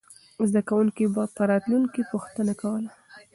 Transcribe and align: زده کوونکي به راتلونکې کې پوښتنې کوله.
زده 0.49 0.61
کوونکي 0.69 1.03
به 1.13 1.23
راتلونکې 1.51 1.91
کې 2.03 2.09
پوښتنې 2.11 2.53
کوله. 2.61 2.91